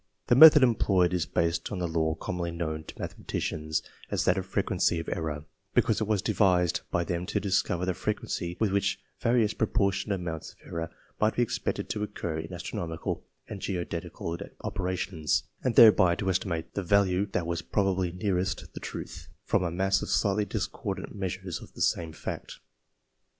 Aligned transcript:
The 0.29 0.35
method 0.35 0.63
employed 0.63 1.13
is 1.13 1.27
based 1.27 1.71
on 1.71 1.77
the 1.77 1.87
law 1.87 2.15
commonly 2.15 2.49
known 2.49 2.85
to 2.85 2.97
mathematicians 2.99 3.83
as 4.09 4.25
that 4.25 4.35
of" 4.35 4.47
frequency 4.47 4.99
of 4.99 5.07
error," 5.07 5.45
because 5.75 6.01
it 6.01 6.07
was 6.07 6.23
devised 6.23 6.81
by 6.89 7.03
them 7.03 7.27
to 7.27 7.39
discover 7.39 7.85
the 7.85 7.93
frequency 7.93 8.57
with 8.59 8.71
which 8.71 8.99
various 9.19 9.53
proportionate 9.53 10.19
amounts 10.19 10.53
of 10.53 10.57
error 10.65 10.89
might 11.19 11.35
be 11.35 11.43
expected 11.43 11.87
to 11.89 12.01
occur 12.01 12.39
in 12.39 12.51
astronomical 12.51 13.23
and 13.47 13.61
geodetical 13.61 14.35
opera 14.61 14.95
tions, 14.95 15.43
and 15.63 15.75
thereby 15.75 16.15
to 16.15 16.31
estimate 16.31 16.73
the 16.73 16.81
value 16.81 17.27
that 17.27 17.45
was 17.45 17.61
probably 17.61 18.11
nearest 18.11 18.73
the 18.73 18.79
truth, 18.79 19.27
from 19.45 19.61
a 19.63 19.69
mass 19.69 20.01
of 20.01 20.09
slightly 20.09 20.45
discordant 20.45 21.13
measures 21.13 21.61
of 21.61 21.73
the 21.75 21.81
same 21.83 22.11
fact. 22.11 22.57